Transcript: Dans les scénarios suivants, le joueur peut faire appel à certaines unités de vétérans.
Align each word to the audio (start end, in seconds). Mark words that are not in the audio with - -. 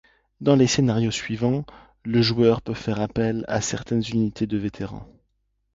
Dans 0.39 0.55
les 0.55 0.65
scénarios 0.65 1.11
suivants, 1.11 1.63
le 2.05 2.23
joueur 2.23 2.63
peut 2.63 2.73
faire 2.73 2.99
appel 2.99 3.45
à 3.47 3.61
certaines 3.61 4.01
unités 4.11 4.47
de 4.47 4.57
vétérans. 4.57 5.07